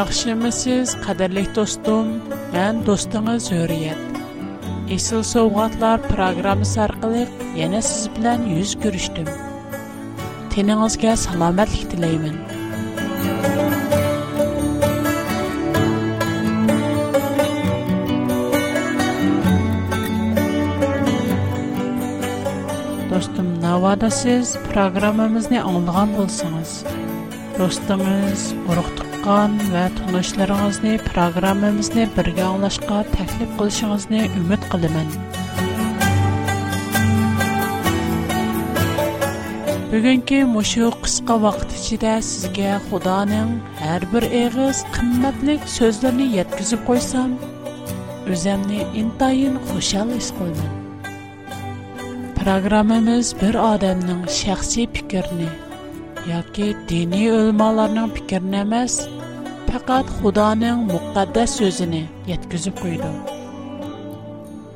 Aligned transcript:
Яхшымысыз, 0.00 0.94
қадірлік 1.04 1.50
достым, 1.58 2.06
мен 2.56 2.78
достыңыз 2.86 3.50
Hürriyet. 3.52 4.20
Esil 4.96 5.20
Sovgatlar 5.28 5.98
programmасы 6.08 6.78
арқылы 6.86 7.26
yana 7.60 7.82
siz 7.84 8.06
bilan 8.14 8.46
yuz 8.48 8.70
ko'rishdim. 8.82 9.28
Teningizga 10.54 11.12
salomatlik 11.26 11.84
tilayman. 11.90 12.38
Dostum, 23.12 23.48
navada 23.66 24.08
siz 24.22 24.46
programmamizni 24.72 25.58
anglagan 25.70 26.08
bo'lsangiz, 26.18 26.72
do'stingiz, 27.60 28.40
urug' 28.72 28.94
qiziqqan 29.30 29.52
va 29.74 29.84
tinglishlaringizni 29.96 30.92
programmamizni 31.10 32.04
birga 32.16 32.44
anglashga 32.52 32.96
taklif 33.16 33.50
qilishingizni 33.58 34.20
umid 34.40 34.62
qilaman 34.72 35.08
bugungi 39.92 40.40
mushu 40.54 40.88
qisqa 41.04 41.36
vaqt 41.46 41.68
ichida 41.78 42.14
sizga 42.30 42.72
xudoning 42.88 43.50
har 43.82 44.02
bir 44.14 44.24
eg'iz 44.42 44.78
qimmatlik 44.98 45.62
so'zlarini 45.78 46.28
yetkazib 46.40 46.84
qo'ysam 46.90 47.30
o'zimni 48.34 48.82
intayin 49.04 49.56
xushal 49.70 50.12
his 50.18 50.28
qildim 50.36 50.76
programmamiz 52.42 53.26
bir 53.44 53.54
odamning 53.72 54.22
shaxsiy 54.42 54.86
fikrini 54.98 55.50
yoki 56.28 56.66
diniy 56.90 57.30
o'lmalarning 57.38 58.10
fikrini 58.16 58.58
emas 58.64 58.94
faqat 59.68 60.06
xudoning 60.18 60.80
muqaddas 60.92 61.54
so'zini 61.60 62.02
yetkazib 62.30 62.74
qo'ydi 62.82 63.10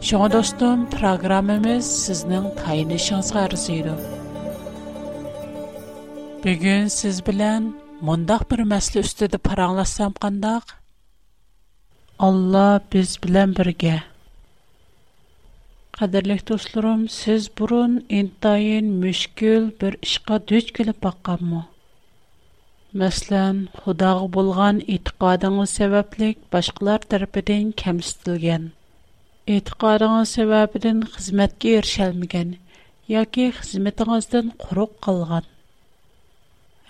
shunga 0.09 0.29
do'stim 0.37 0.87
programmamiz 0.95 1.91
sizning 2.07 2.47
tayinishingizga 2.63 3.41
arziydi 3.49 3.95
bugun 6.47 6.89
siz 7.01 7.21
bilan 7.29 7.63
mundoq 8.09 8.43
bir 8.53 8.61
masla 8.73 9.05
ustida 9.09 9.39
paranglashsam 9.51 10.13
qandoq 10.25 10.75
alloh 12.31 12.75
biz 12.95 13.11
bilan 13.27 13.57
birga 13.61 13.97
Qadirlik 15.99 16.47
dostlarım, 16.49 17.09
siz 17.09 17.59
burun 17.59 17.93
intayin 18.21 18.87
müşkül 19.03 19.69
bir 19.83 19.97
işqa 20.09 20.39
düz 20.51 20.67
kilib 20.79 20.99
baqqan 21.05 21.43
mu? 21.51 21.61
Məslən, 23.03 23.61
xudağı 23.83 24.27
bulğan 24.39 24.81
itiqadınız 24.97 25.77
səbəblik 25.79 26.41
başqalar 26.57 26.99
tərəfidən 27.13 27.71
kəmsitilgən. 27.83 28.67
İtiqadınız 29.59 30.35
səbəbidən 30.41 31.07
xizmətkə 31.15 31.77
erişəlməgən, 31.83 32.51
yaki 33.15 33.47
xizmətinizdən 33.63 34.51
quruq 34.67 34.99
qalğan. 35.09 35.47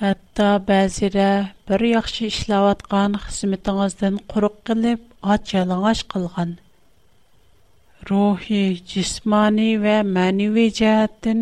Hətta 0.00 0.48
bəzirə 0.72 1.28
bir 1.68 1.86
yaxşı 1.92 2.30
işləvatqan 2.32 3.20
xizmətinizdən 3.28 4.18
quruq 4.34 4.58
qılıb, 4.70 5.00
aç 5.36 5.54
yalanaş 5.60 6.06
рухи, 8.10 8.82
жисмани 8.86 9.78
ва 9.78 10.02
маниви 10.16 10.68
жааттин 10.78 11.40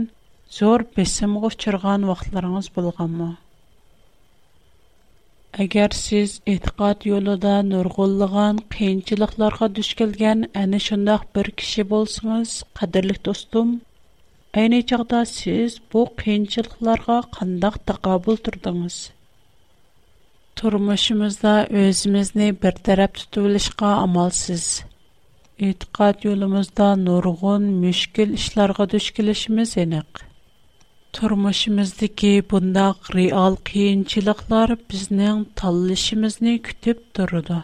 зор 0.59 0.84
бесім 0.97 1.32
құшырған 1.42 2.04
вақтларыңыз 2.10 2.69
болғаму. 2.76 3.28
Агар 5.64 5.92
сіз 6.00 6.37
итқат 6.54 7.06
юлуда 7.09 7.54
нұрғылыған 7.70 8.60
қиынчылықларға 8.76 9.69
дүшкілген 9.78 10.44
әні 10.62 10.78
шындақ 10.87 11.26
бір 11.38 11.50
киши 11.62 11.84
болсыңыз, 11.94 12.54
қадірлік 12.78 13.20
достум, 13.31 13.75
әйне 14.62 14.82
чағда 14.92 15.25
сіз 15.32 15.81
бу 15.92 16.06
қиынчылықларға 16.22 17.19
қандақ 17.38 17.81
тақабыл 17.91 18.38
тұрдыңыз. 18.48 19.00
Тұрмышымызда 20.60 21.53
өзімізді 21.84 22.50
бір 22.64 22.81
тарап 22.91 23.20
тұтувылышқа 23.25 23.98
амалсыз 24.06 24.70
e'tiqod 25.67 26.25
yo'limizda 26.27 26.87
nurg'un 27.06 27.65
mushkul 27.83 28.31
ishlarga 28.37 28.84
duch 28.95 29.09
kelishimiz 29.19 29.73
aniq 29.83 30.21
turmushimizdagi 31.19 32.31
bundoq 32.53 33.11
real 33.17 33.56
qiyinchiliklar 33.69 34.73
bizning 34.93 35.43
tanlashimizni 35.61 36.55
kutib 36.69 37.03
turadi 37.19 37.59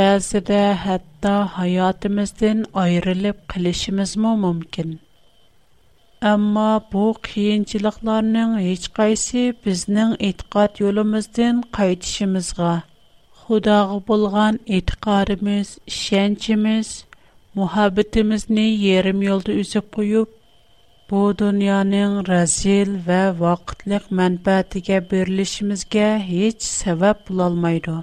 ba'zida 0.00 0.60
hatto 0.82 1.32
hayotimizdan 1.58 2.60
ayrilib 2.84 3.38
qilishimizmi 3.54 4.32
mumkin 4.42 4.90
ammo 6.34 6.68
bu 6.92 7.06
qiyinchiliklarning 7.30 8.52
hech 8.66 8.84
qaysi 9.00 9.46
bizning 9.68 10.12
e'tiqod 10.30 10.84
yo'limizdan 10.86 11.64
qaytishimizga 11.80 12.74
xudoga 13.46 13.96
bo'lgan 14.08 14.54
e'tiqodimiz 14.76 15.68
ishonchimiz 15.92 16.88
muhabbatimizni 17.58 18.64
yarim 18.84 19.20
yo'lda 19.26 19.54
uzib 19.64 19.84
qo'yib 19.96 20.32
bu 21.12 21.20
dunyoning 21.42 22.16
razil 22.30 22.90
va 23.10 23.18
vaqtliq 23.42 24.08
manfaatiga 24.22 24.98
berilishimizga 25.12 26.08
hech 26.32 26.66
sabab 26.70 27.22
bo'lolmaydi 27.28 27.94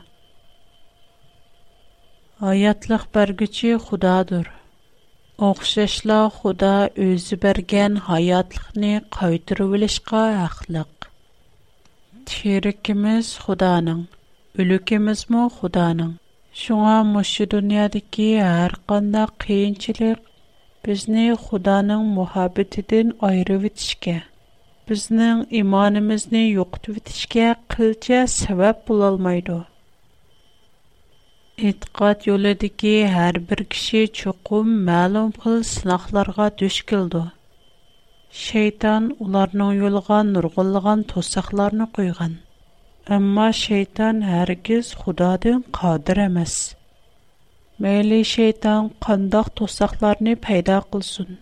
hayotliq 2.45 3.05
berguchi 3.19 3.73
xudodir 3.89 4.47
o'xshashla 5.51 6.21
xudo 6.39 6.71
o'zi 7.09 7.41
bergan 7.49 7.99
hayotlikni 8.09 8.93
qaytirib 9.19 9.77
olishga 9.79 10.23
haqliq 10.45 11.11
sherikimiz 12.39 13.37
xudoning 13.47 14.03
Bölükimizmi 14.57 15.47
Xudanın. 15.61 16.15
Şuna 16.53 17.03
muşu 17.03 17.49
dünyadaki 17.51 18.41
her 18.43 18.71
qanda 18.87 19.27
qiyinçilik 19.39 20.19
bizni 20.87 21.33
Xudanın 21.33 22.03
muhabbetidən 22.17 23.13
ayırıb 23.29 23.65
itişkə, 23.69 24.13
bizning 24.89 25.47
imanimizni 25.61 26.43
yo'qitib 26.49 27.01
itishkə 27.01 27.47
qilcha 27.75 28.21
səbəb 28.35 28.85
bulalmaydı. 28.91 29.57
İtiqat 31.71 32.29
yo'lidagi 32.29 32.95
har 33.17 33.35
bir 33.49 33.65
kishi 33.75 34.05
chuqum 34.21 34.67
ma'lum 34.91 35.33
xil 35.47 35.59
sinoqlarga 35.73 36.51
duch 36.63 36.81
keldi. 36.93 37.25
Şeytan 38.47 39.13
ularning 39.29 39.73
yo'liga 39.85 40.23
nurg'unlagan 40.33 40.99
to'saqlarni 41.17 41.93
qo'ygan. 41.99 42.33
Әмма 43.11 43.45
шейтан 43.59 44.19
әргіз 44.33 44.89
Худадан 44.99 45.57
қадыр 45.77 46.19
эмес. 46.25 46.53
Мәйлі 47.85 48.19
шейтан 48.29 48.85
қандақ 49.05 49.49
тосақларны 49.59 50.37
пайда 50.45 50.77
қылсын, 50.93 51.33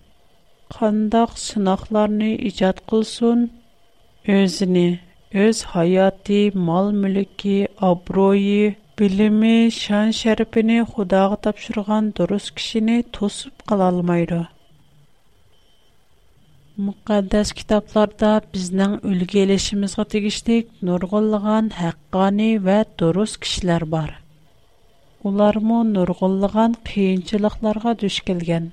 қандақ 0.78 1.36
сынақларны 1.42 2.32
ижад 2.50 2.80
қылсын, 2.90 3.44
өзіні, 4.40 4.88
өз 5.46 5.62
хаяты, 5.76 6.40
мал 6.70 6.90
мүлікі, 7.04 7.56
абройы, 7.92 8.72
білімі, 8.98 9.56
шан 9.78 10.18
шәріпіні 10.24 10.80
құдағы 10.96 11.38
тапшырған 11.46 12.10
дұрыс 12.18 12.50
кішіні 12.58 12.98
тосып 13.20 13.62
қала 13.70 13.92
Муқаддас 16.80 17.50
китапларда 17.54 18.30
біздан 18.54 18.94
үлгейлешіміз 19.10 19.96
ға 20.00 20.06
тигиштейк 20.14 20.70
норғылыған 20.90 21.66
хаққани 21.78 22.46
ва 22.68 22.78
дурус 23.02 23.34
кишилар 23.44 23.84
бар. 23.96 24.14
Улар 25.32 25.60
му 25.72 25.82
норғылыған 25.90 26.78
қиенчылықларға 26.92 27.94
дүш 28.06 28.22
келген. 28.30 28.70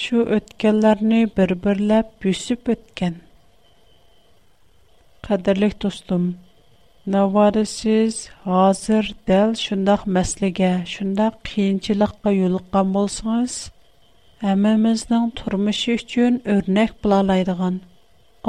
Шу 0.00 0.24
өткеларни 0.38 1.22
бір-бірлі 1.36 2.00
бүсіп 2.26 2.74
өткен. 2.74 3.14
Қадарлих, 5.28 5.78
туслум, 5.86 6.26
навари 7.06 7.62
сіз 7.76 8.24
азыр 8.64 9.14
дэл 9.30 9.54
шундах 9.54 10.06
мәслиге, 10.18 10.74
шундах 10.96 11.38
қиенчылыққа 11.52 12.34
юлғам 12.40 12.90
болсыңыз, 12.98 13.60
hammamizning 14.44 15.24
turmushi 15.38 15.94
uchun 16.00 16.36
o'rnak 16.52 16.92
bo'lalaydigan 17.06 17.74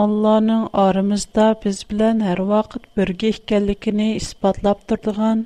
allohning 0.03 0.61
oramizda 0.83 1.47
biz 1.63 1.81
bilan 1.89 2.21
har 2.27 2.41
vaqt 2.51 2.85
birga 2.99 3.31
ekanligini 3.33 4.05
isbotlab 4.19 4.85
turadigan 4.91 5.41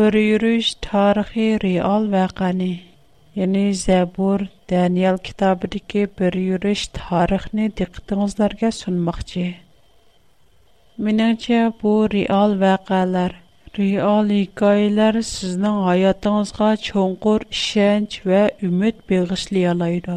bir 0.00 0.18
yurish 0.20 0.70
tarixiy 0.88 1.50
real 1.64 2.06
vaqani 2.14 2.70
ya'ni 3.40 3.64
zabur 3.82 4.46
daniel 4.74 5.18
kitobidagi 5.30 6.06
bir 6.20 6.40
yurish 6.44 6.84
tarixni 7.02 7.68
diqqatingizlarga 7.82 8.72
sunmoqchi 8.82 9.46
menimcha 11.08 11.64
bu 11.82 11.96
real 12.16 12.56
vaqalar 12.66 13.40
Realikoyalar 13.78 15.16
sizning 15.26 15.76
hayotingizga 15.88 16.68
cho'ng'ur 16.86 17.42
ishonch 17.56 18.14
va 18.30 18.38
umid 18.68 18.96
bag'ishlayalaydi. 19.10 20.16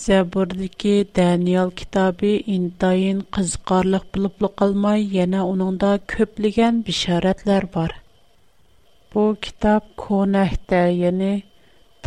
Zaburdagi 0.00 0.92
Daniel 1.18 1.72
kitobi 1.82 2.32
intayin 2.56 3.22
qiziqarliq 3.38 4.04
bo'lib 4.18 4.44
qolmay, 4.62 5.00
yana 5.18 5.40
uningda 5.54 5.94
ko'plagan 6.14 6.82
bishoratlar 6.90 7.68
bor. 7.78 7.90
Bu 9.14 9.24
kitob 9.48 9.88
Konahda, 10.04 10.82
ya'ni 11.00 11.32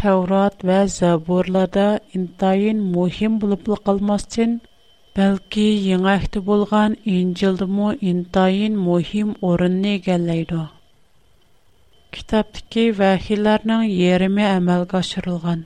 Tavrat 0.04 0.62
va 0.72 0.80
Zaburlarda 1.00 1.90
intayin 2.22 2.86
muhim 3.00 3.42
bo'lib 3.48 3.72
qolmasdan 3.92 4.60
Бәлки, 5.18 5.64
яңахты 5.88 6.42
булган 6.48 6.96
Инҗилдәмө 7.18 7.92
интайин 8.14 8.74
мөһим 8.88 9.30
орынны 9.50 9.94
игәлләйди. 10.00 10.64
Китаптагы 12.16 12.84
вәхиләрнең 12.98 13.86
ярымы 14.00 14.44
әмәлгә 14.50 15.00
ашырылган. 15.00 15.62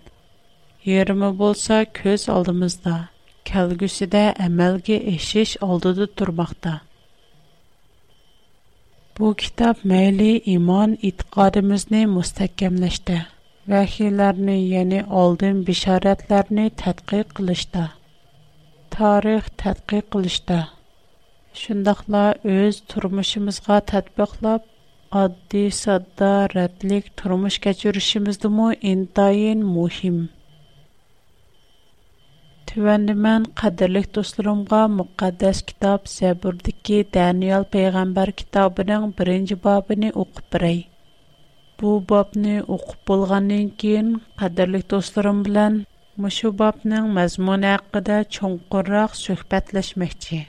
Ярымы 0.92 1.32
булса 1.42 1.80
көз 2.02 2.28
алдымызда, 2.36 2.94
кәлгүсидә 3.52 4.24
әмәлгә 4.50 5.00
эшеш 5.16 5.56
алдыда 5.70 6.08
турмакта. 6.20 6.76
Bu 9.20 9.34
kitab 9.44 9.82
məli 9.94 10.30
iman 10.60 10.94
itiqadımızı 11.12 12.06
müstəhkəmləşdə, 12.14 13.18
vəhiylərni, 13.74 14.56
yəni 14.78 15.00
aldın 15.24 15.64
bişarətlərini 15.72 16.68
tədqiq 16.84 17.34
qılışda. 17.40 17.90
tarix 18.96 19.50
tədqiq 19.62 20.06
qilishda 20.14 20.56
shundoqla 21.64 22.22
o'z 22.54 22.78
turmushimizga 22.94 23.78
tətbiqlab 23.92 24.66
oddiy 25.22 25.68
sodda 25.80 26.30
rədlik 26.54 27.10
turmush 27.22 27.58
kechirishimizdimi 27.66 28.68
intayin 28.92 29.64
muhim 29.78 30.20
Tüvəndə 32.72 33.14
mən 33.26 33.46
qədərlik 33.60 34.10
dostlarımğa 34.16 34.82
müqəddəs 34.96 35.62
kitab 35.70 36.04
Zəburdakı 36.16 37.00
Daniel 37.18 37.64
peyğəmbər 37.76 38.32
kitabının 38.42 39.08
1-ci 39.22 39.56
babını 39.64 40.12
oxub 40.24 40.52
birey. 40.56 40.78
Bu 41.82 41.96
babni 42.12 42.54
oxub 42.76 43.00
bolğandan 43.12 43.72
keyin 43.84 44.12
qədərlik 44.44 44.86
dostlarım 44.94 45.40
bilan 45.48 45.80
Мушу 46.24 46.50
бабның 46.60 47.06
مزمون 47.16 47.64
عقده 47.76 48.16
چون 48.36 48.52
قرق 48.72 49.12
شکبت 49.24 49.66
لش 49.76 49.90
مختی. 50.00 50.42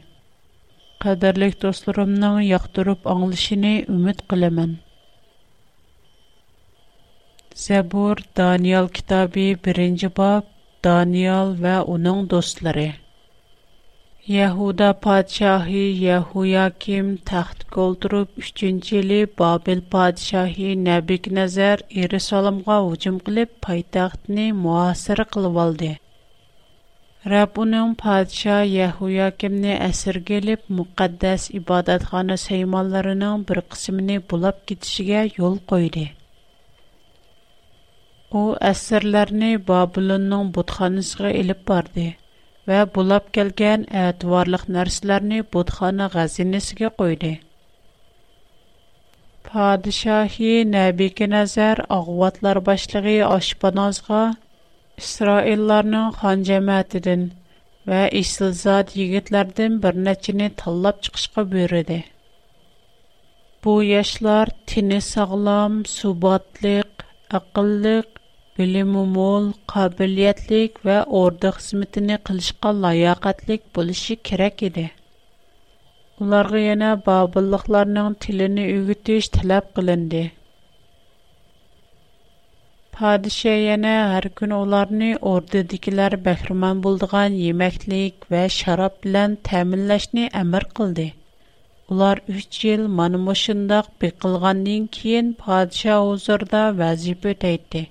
قدر 1.02 1.32
لیک 1.40 1.54
دوست 1.62 1.84
رم 1.96 2.12
نم 2.22 2.34
یخترب 2.54 3.00
انگلش 3.12 3.46
نی 3.62 3.74
امید 3.94 4.18
قلمان. 4.28 4.72
زبور 7.64 8.16
دانیال 10.82 11.48
Yahuda 14.28 14.86
podshohi 15.00 15.82
Yahoyakim 15.98 17.06
taxtga 17.24 17.78
o'ltirib, 17.86 18.28
3-yili 18.38 19.16
Babil 19.40 19.80
podshohi 19.94 20.74
Nabiknazar 20.80 21.80
Yerusalimga 21.88 22.76
hujum 22.88 23.16
qilib, 23.28 23.48
poytaxtni 23.66 24.44
muhasara 24.58 25.24
qilib 25.36 25.56
oldi. 25.64 25.88
Rab 27.32 27.56
uning 27.64 27.96
podshoh 28.04 28.60
Yahoyakimni 28.74 29.72
asirga 29.88 30.36
olib, 30.42 30.60
muqaddas 30.82 31.48
ibodatxona 31.62 32.36
saymonlarining 32.46 33.48
bir 33.52 33.62
qismini 33.72 34.20
bulab 34.34 34.60
ketishiga 34.72 35.24
yo'l 35.40 35.58
qo'ydi. 35.72 36.06
U 38.42 38.42
asirlarni 38.74 39.52
Babilonning 39.72 40.52
butxonasiga 40.60 41.36
olib 41.44 41.68
bordi. 41.72 42.10
ۋە 42.70 42.80
بۇلاپ 42.96 43.24
كەلگەن 43.36 43.84
ئەتىۋارلىق 44.00 44.64
نەرسىلەرنى 44.74 45.38
بۇتخانا 45.54 46.06
خەزىنىسىگە 46.16 46.90
قويدى 47.00 47.30
پادىشاھى 49.48 50.50
نەبىكەنەزەر 50.74 51.82
ئاغۋاتلار 51.96 52.60
باشلىقى 52.68 53.14
ئاشپانازغا 53.30 54.20
ئىسرائىللارنىڭ 55.02 56.12
خان 56.20 56.46
جەمەتىدىن 56.50 57.26
ۋە 57.92 58.02
ئېسىلزاد 58.20 58.94
يىگىتلەردىن 59.00 59.80
bir 59.86 59.94
نەچچىنى 60.08 60.48
تاللاپ 60.62 61.02
چىقىشقا 61.08 61.46
بۇيرۇدى 61.56 61.98
bu 63.64 63.72
yoshlar 63.88 64.48
tini 64.72 64.98
sog'lom 65.08 65.80
subotlıq 65.96 67.02
aqlliq 67.40 68.19
بىلىمومول، 68.60 69.44
قابىلىيەتلىك 69.72 70.74
ۋە 70.86 70.94
ئوردا 71.18 71.50
خىزمىتىنى 71.58 72.16
قىلىشقا 72.28 72.70
لاياقەتلىك 72.80 73.62
بولۇشى 73.78 74.16
كېرەك 74.30 74.64
ئىدى. 74.66 74.82
ئۇلارغا 76.24 76.60
يەنە 76.62 76.88
بابىرلىقلارنىڭ 77.06 78.16
تىلىنى 78.24 78.66
ئۆگىتىش 78.72 79.28
تەلەپ 79.36 79.70
قىلىندى. 79.78 80.20
پادىشاھ 82.98 83.56
يەنە 83.66 83.92
ھەر 84.12 84.28
كۈنى 84.40 84.58
ئۇلارنى 84.64 85.08
ئوردىدىكىلەر 85.30 86.16
بەھرىمەن 86.28 86.82
بولىدىغان 86.88 87.38
يېمەكلىك 87.44 88.26
ۋە 88.34 88.42
شاراب 88.58 88.98
بىلەن 89.06 89.38
تەمىنلەشنى 89.50 90.26
ئەمر 90.42 90.66
قىلدى. 90.80 91.06
ئۇلار 91.88 92.20
ئۈچ 92.36 92.60
يىل 92.68 92.84
مانا 93.00 93.22
مۇشۇنداق 93.30 93.88
بېقىلغاندىن 94.04 94.90
كېيىن 94.98 95.32
پادىشاھ 95.46 96.04
ھۇزۇرىدا 96.10 96.62
ۋەزىپە 96.82 97.34
ئۆتەيتتى. 97.36 97.84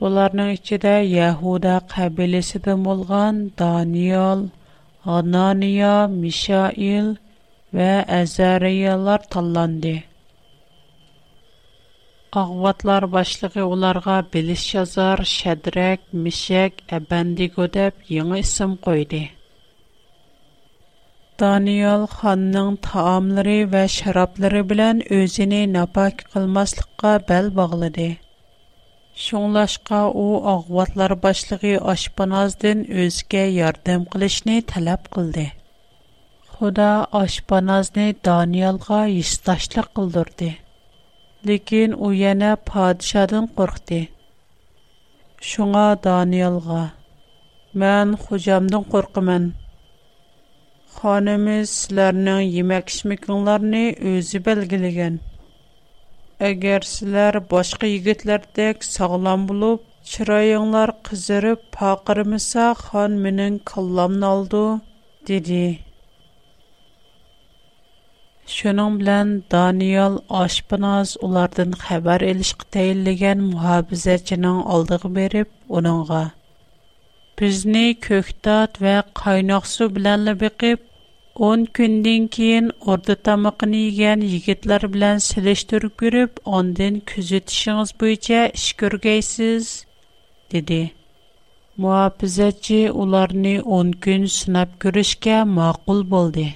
Бұларның 0.00 0.50
ішіде 0.56 0.90
Яхуда 1.12 1.72
қабелесіді 1.94 2.72
молған 2.84 3.40
Даниял, 3.62 4.44
Анания, 5.14 5.90
Мишаил 6.12 7.10
вә 7.80 7.88
Әзәриялар 8.18 9.26
талланды. 9.34 9.92
Ағватлар 12.44 13.08
башлығы 13.16 13.66
оларға 13.74 14.16
біліс 14.36 14.64
жазар 14.70 15.24
Шәдірәк, 15.34 16.08
Мишек, 16.28 16.80
Әбәндігі 17.00 17.68
деп 17.76 18.00
еңі 18.16 18.40
ісім 18.44 18.78
қойды. 18.88 19.22
Даниял 21.44 22.06
ханның 22.14 22.72
таамлары 22.88 23.58
вә 23.76 23.84
шараплары 23.98 24.64
білән 24.72 25.04
өзіне 25.20 25.62
напак 25.76 26.24
қылмаслыққа 26.32 27.14
бәл 27.32 27.52
бағылыды. 27.60 28.10
Шонлашка 29.26 30.00
о 30.08 30.26
ахватлар 30.54 31.12
башлыги 31.24 31.72
Ашбаназдын 31.92 32.80
өзге 33.02 33.42
ярдам 33.54 34.06
қылышни 34.12 34.54
талап 34.72 35.10
қылды. 35.14 35.44
Худа 36.54 36.86
Ашбаназдын 37.20 38.16
Даниэлға 38.24 39.02
істашлы 39.20 39.84
қылдырды. 39.94 40.48
Лекин 41.44 41.98
о 42.06 42.08
яна 42.20 42.54
падишадын 42.70 43.50
қорхди. 43.58 44.00
Шуңа 45.52 45.84
Даниэлға, 46.08 46.80
мән 47.82 48.16
хужамдын 48.24 48.88
қорхымын. 48.94 49.50
Ханамыз 50.96 51.76
сіләрнің 51.82 52.40
йима 52.56 52.80
кішмі 52.88 53.20
күнларни 53.26 53.84
өзі 54.14 54.40
бәлгілігін. 54.48 55.20
Әгәр 56.48 56.84
сезләр 56.88 57.36
башка 57.50 57.88
егетләрдәк 57.88 58.84
саглам 58.86 59.42
булып, 59.48 59.82
чырайыңлар 60.10 60.92
кызырып, 61.08 61.64
пакырмыса, 61.78 62.68
хан 62.78 63.18
минең 63.24 63.58
кылламны 63.70 64.26
алды, 64.30 64.62
диде. 65.30 65.64
Шуның 68.54 68.96
белән 69.02 69.34
Даниял 69.54 70.16
Ашпыназ 70.42 71.12
улардан 71.26 71.76
хабар 71.82 72.24
элишкә 72.32 72.70
тәйинлегән 72.76 73.44
мухабизәченең 73.52 74.62
алдыгы 74.76 75.10
берип, 75.20 75.50
уныңга: 75.80 76.22
"Безне 77.42 77.84
көктат 78.08 78.80
ва 78.86 78.96
кайнақсу 79.22 79.90
белән 79.98 80.24
бекип, 80.44 80.80
10 81.38 81.64
күндән 81.78 82.24
кин 82.34 82.70
орда 82.92 83.14
тамагын 83.26 83.72
йегән 83.80 84.22
егетләр 84.30 84.86
белән 84.94 85.20
сөйләштереп 85.26 85.92
күреп, 86.02 86.38
андан 86.60 86.96
күзәтишегез 87.10 87.92
буенча 88.00 88.40
эш 88.52 88.64
күргәйсез, 88.80 89.68
диде. 90.54 90.80
Муафизатчы 91.84 92.80
уларны 93.04 93.52
10 93.68 93.92
көн 94.06 94.26
сынап 94.38 94.74
күрешкә 94.84 95.38
мақул 95.52 96.02
булды. 96.14 96.48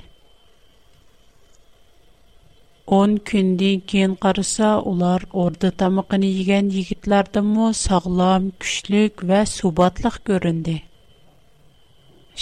10 2.96 3.18
күндән 3.30 3.80
кин 3.92 4.16
караса, 4.26 4.72
улар 4.94 5.22
орда 5.44 5.70
тамагын 5.84 6.22
йегән 6.32 6.68
егетләрдән 6.80 7.46
мо 7.54 7.72
сагълам, 7.72 8.50
күчлек 8.58 9.22
ва 9.30 9.44
субатлык 9.54 10.20
күренде. 10.30 10.80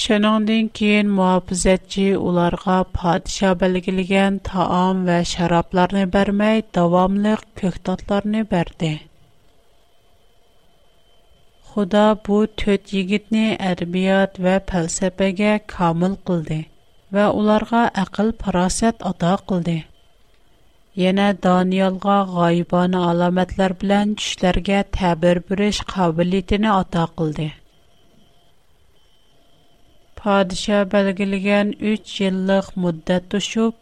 شۇنىڭدىن 0.01 0.69
كېيىن 0.79 1.09
مۇھاپىزەتچى 1.17 2.05
ئۇلارغا 2.21 2.77
پادىشاھ 2.99 3.51
بەلگىلىگەن 3.63 4.39
تائام 4.49 5.03
ۋە 5.09 5.17
شارابلارنى 5.31 6.05
بەرمەي 6.15 6.63
داۋاملىق 6.79 7.43
كۆكتاتلارنى 7.63 8.45
بەردى 8.55 8.91
خۇدا 11.75 12.07
بۇ 12.31 12.39
تۆت 12.63 12.95
يىگىتنى 12.99 13.45
ئەدەبىيات 13.69 14.41
ۋە 14.47 14.57
پەلسەپىگە 14.75 15.53
كامىل 15.77 16.17
قىلدى 16.31 16.61
ۋە 17.19 17.29
ئۇلارغا 17.37 17.85
ئەقىل 18.05 18.35
پاراسەت 18.45 19.07
ئاتا 19.11 19.35
قىلدى 19.53 19.77
يەنە 21.07 21.29
دانىيالغا 21.49 22.19
غايىبانە 22.37 23.01
ئالامەتلەر 23.11 23.77
بىلەن 23.85 24.17
چۈشلەرگە 24.25 24.85
تەبىر 25.01 25.43
بېرىش 25.53 25.83
قابىلىيىتىنى 25.95 26.73
ئاتا 26.79 27.11
قىلدى 27.21 27.51
падиша 30.23 30.79
белгилеген 30.93 31.69
3 31.93 32.19
йыллык 32.19 32.67
муддат 32.83 33.25
тушуп, 33.31 33.75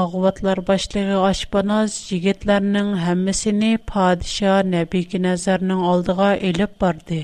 агватлар 0.00 0.62
башлыгы 0.70 1.16
Ашпаназ 1.30 1.96
жигетләрнең 2.10 2.92
һәммәсен 3.08 3.60
падиша 3.92 4.54
Нәбиге 4.74 5.20
назарның 5.26 5.82
алдыга 5.90 6.30
элеп 6.52 6.72
барды. 6.86 7.20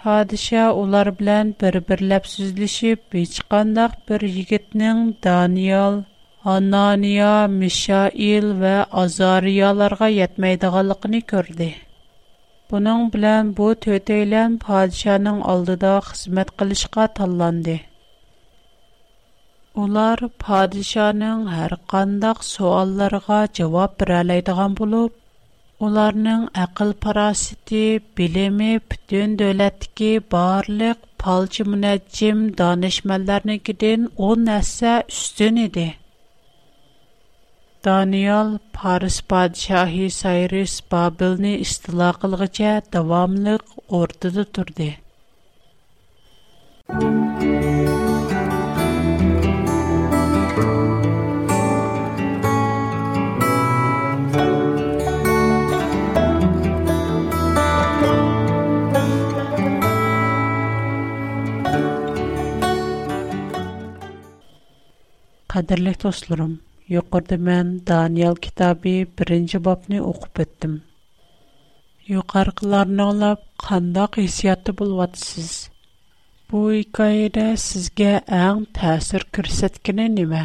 Падиша 0.00 0.68
улар 0.84 1.10
белән 1.22 1.50
бер-берләп 1.64 2.24
сүзлешип, 2.36 3.02
һеч 3.18 3.34
кандак 3.54 3.98
бер 4.12 4.22
жигетнең 4.36 5.02
Даниял, 5.26 6.00
Анания, 6.56 7.34
Мишаил 7.56 8.48
вә 8.64 8.76
Азарияларга 9.04 10.06
ятмәйдиганлыгын 10.26 11.22
күрде. 11.34 11.74
Buning 12.72 13.02
bilan 13.14 13.48
bu 13.56 13.66
to'taylan 13.84 14.52
podshoning 14.60 15.40
oldida 15.54 15.90
xizmat 16.06 16.52
qilishga 16.60 17.04
tanlandi. 17.18 17.74
Ular 19.82 20.16
podshoning 20.44 21.42
har 21.56 21.74
qanday 21.94 22.40
savollariga 22.52 23.40
javob 23.60 23.92
bera 24.04 24.16
oladigan 24.22 24.72
bo'lib, 24.80 25.12
ularning 25.90 26.42
aql 26.66 26.90
parosati, 27.06 27.84
bilimi 28.22 28.70
butun 28.94 29.36
davlatdagi 29.44 30.12
barliq 30.36 30.98
palchi 31.26 31.62
munajjim 31.74 32.38
donishmandlarnikidan 32.62 34.12
10 34.30 34.50
narsa 34.52 34.94
ustun 35.16 35.66
edi. 35.70 35.90
Daniel 37.84 38.58
Paris 38.72 39.22
padişahı 39.26 40.06
Cyrus 40.08 40.80
Babilni 40.92 41.54
istila 41.64 42.12
qilguncha 42.22 42.74
davomliq 42.92 43.58
o'rtada 43.88 44.44
turdi. 44.44 44.98
Qadirli 65.52 65.92
do'stlarim, 66.02 66.54
Yuqorida 66.90 67.36
men 67.48 67.68
Daniel 67.88 68.34
kitobi 68.44 68.92
1-bobni 69.18 69.98
o'qib 70.10 70.38
o'tdim. 70.44 70.72
Yuqorqilarni 72.12 73.02
anglab 73.04 73.42
qandoq 73.64 74.18
hissiyotda 74.24 74.72
bo'lyapsiz? 74.80 75.50
Bu 76.50 76.60
hikoyada 76.76 77.44
sizga 77.66 78.14
eng 78.40 78.64
ta'sir 78.80 79.26
ko'rsatgani 79.38 80.08
nima? 80.16 80.42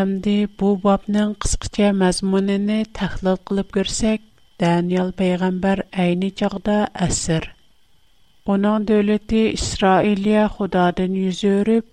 Әмді 0.00 0.34
бұл 0.58 0.76
бабның 0.84 1.30
қысқыча 1.44 1.88
мәзмұныны 2.02 2.76
тәхліл 2.98 3.40
қылып 3.48 3.72
көрсек, 3.76 4.20
Дәниел 4.62 5.08
пайғамбар 5.20 5.82
әйні 6.04 6.28
чағда 6.42 6.76
әсір. 7.06 7.48
Оның 8.56 8.84
дөлеті 8.92 9.42
Исраилия 9.56 10.44
Худадан 10.58 11.16
юз 11.22 11.40
өріп, 11.54 11.88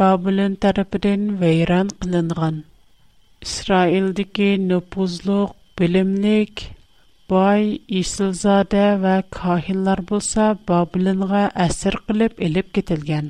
Бабылин 0.00 0.52
тарапидин 0.62 1.24
вейран 1.40 1.88
қынынған. 2.02 2.60
Исраилдики 3.46 4.46
нупузлук, 4.60 5.50
билимник, 5.80 6.62
бай, 7.32 7.66
исылзаде 8.00 8.86
ва 9.02 9.18
кахилар 9.36 10.00
булса 10.12 10.46
Бабылинға 10.70 11.42
асир 11.66 11.98
қилип-илип 12.08 12.72
кетілген. 12.78 13.28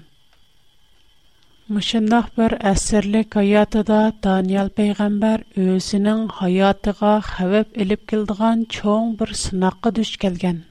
Мышындах 1.78 2.30
бір 2.38 2.54
асирлик 2.74 3.36
аятыда 3.42 3.98
Даниэл 4.28 4.70
пейгамбар 4.78 5.44
өзінің 5.64 6.24
аятыга 6.50 7.16
хавип-илип 7.34 8.06
келдіған 8.14 8.64
чоң 8.78 9.14
бір 9.24 9.34
сынақы 9.46 9.96
дүш 10.00 10.14
келген. 10.26 10.62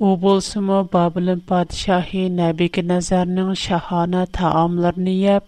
U 0.00 0.08
bolsym 0.22 0.66
babulam 0.92 1.40
padşahi 1.40 2.22
näbîk 2.38 2.76
nazarna 2.84 3.54
şahana 3.54 4.26
ta 4.26 4.50
amlärniy 4.50 5.40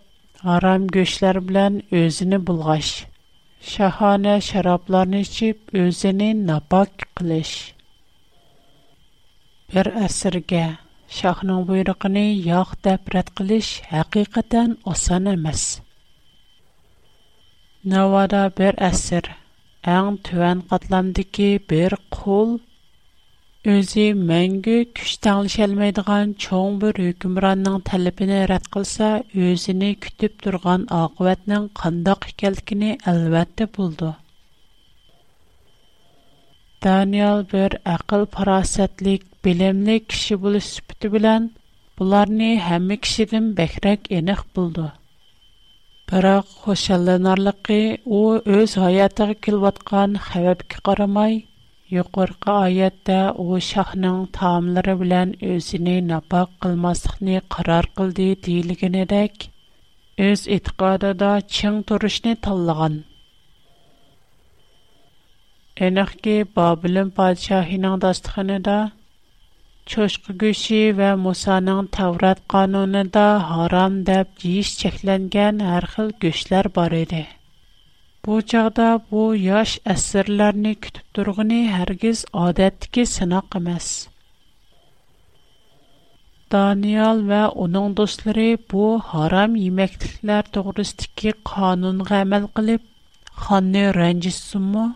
haram 0.43 0.87
göçler 0.87 1.49
bilen 1.49 1.83
özünü 1.93 2.47
bulğaş 2.47 3.07
şahana 3.61 4.41
şarablarni 4.41 5.21
içip 5.21 5.59
özünü 5.75 6.47
napak 6.47 6.91
qılış 7.17 7.75
bir 9.75 9.87
asırgä 10.05 10.67
şahnıñ 11.19 11.61
buyruğını 11.69 12.25
yoq 12.51 12.69
taprat 12.83 13.29
qilish 13.39 13.81
hakeqaten 13.91 14.77
osan 14.85 15.25
emas 15.27 15.81
nawada 17.85 18.43
bir 18.59 18.75
asır 18.83 19.23
eng 19.97 20.17
tüän 20.29 20.59
qatlandıki 20.71 21.61
bir 21.71 21.95
qul 22.11 22.59
Өзі 23.67 24.03
мәңгі 24.27 24.75
күштан 24.99 25.49
шәлмейдіған 25.53 26.35
чоң 26.43 26.75
бір 26.83 26.99
үкімранның 27.09 27.79
тәліпіні 27.89 28.37
рәт 28.51 28.69
қылса, 28.77 29.09
өзіні 29.47 29.89
күтіп 30.05 30.37
тұрған 30.45 30.85
ақуәтнің 30.99 31.65
қандақ 31.81 32.29
келкіні 32.45 32.93
әлбәтті 33.13 33.67
бұлды. 33.79 34.13
Даниял 36.87 37.43
бір 37.55 37.77
әқіл 37.97 38.29
парасәтлік, 38.37 39.27
білімлі 39.49 39.99
кіші 40.07 40.39
бұл 40.45 40.61
сүпті 40.69 41.11
білән, 41.17 41.51
бұларыны 41.99 42.53
әмі 42.77 43.01
кішідім 43.09 43.51
бәкірек 43.59 44.07
еніқ 44.21 44.45
болды. 44.61 44.87
Бірақ 46.13 46.47
қошалынарлықы, 46.63 47.83
о 48.07 48.23
өз 48.61 48.79
ғаятығы 48.87 49.41
келватқан 49.49 50.21
қәвәпкі 50.31 50.85
қарамай, 50.89 51.41
Yuqorqi 51.97 52.51
oyatda 52.53 53.19
u 53.45 53.47
shohning 53.67 54.17
taomlari 54.39 54.95
bilan 55.03 55.31
o'zini 55.53 55.93
napoq 56.09 56.49
qilmaslikni 56.65 57.39
qaror 57.55 57.87
qildi 58.01 58.27
deyilganidek, 58.49 59.47
o'z 60.27 60.41
e'tiqodida 60.57 61.31
ching 61.61 61.79
turishni 61.93 62.33
tanlagan. 62.49 62.95
Энахки 65.89 66.37
Бабилон 66.59 67.09
падишоҳининг 67.21 67.99
дастханида 68.05 68.79
чошқа 69.91 70.31
гӯши 70.43 70.83
ва 70.99 71.11
Мусанинг 71.25 71.87
Таврот 71.97 72.39
қонунида 72.53 73.27
ҳаром 73.51 73.93
деб 74.09 74.27
жейиш 74.41 74.69
чекланган 74.81 75.55
ҳар 75.71 75.85
хил 75.93 76.09
гӯшлар 76.23 76.67
бор 76.77 76.93
эди. 77.05 77.25
بۇ 78.27 78.37
چاغدا 78.51 78.85
بۇ 79.11 79.21
ياش 79.41 79.73
ئەسىرلەرنى 79.91 80.71
كۈتۈپ 80.87 81.17
تۇرغىنى 81.19 81.59
ھەرگىز 81.73 82.23
ئادەتتىكى 82.39 83.03
سىناق 83.11 83.57
ئەمەس 83.59 83.91
دانىيال 86.55 87.23
ۋە 87.29 87.39
ئۇنىڭ 87.63 87.95
دوستلىرى 88.01 88.47
بۇ 88.73 88.89
ھارام 89.11 89.55
يېمەكلىكلەر 89.65 90.49
توغرىسىدىكى 90.57 91.35
قانۇنغا 91.51 92.21
ئەمەل 92.25 92.49
قىلىپ 92.59 92.89
خاننى 93.45 93.85
رەنجىتسۇنمۇ 93.99 94.87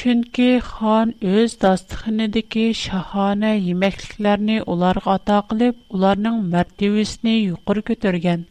چۈنكى 0.00 0.50
خان 0.68 1.16
ئۆز 1.30 1.56
داستىخىنىدىكى 1.64 2.66
شاھانە 2.82 3.54
يېمەكلىكلەرنى 3.68 4.58
ئۇلارغا 4.66 5.14
ئاتا 5.14 5.40
قىلىپ 5.54 5.80
ئۇلارنىڭ 5.98 6.44
مەرتىۋىسىنى 6.56 7.36
يۇقىرى 7.38 7.86
كۆتۈرگەن 7.92 8.46